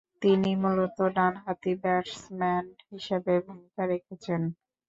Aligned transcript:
তিনি 0.21 0.51
মূলতঃ 0.61 0.99
ডানহাতি 1.15 1.71
ব্যাটসম্যান 1.83 2.63
হিসেবে 2.89 3.33
ভূমিকা 3.45 3.83
রেখেছেন। 3.91 4.41